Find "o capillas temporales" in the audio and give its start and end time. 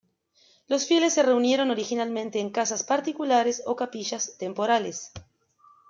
3.67-5.11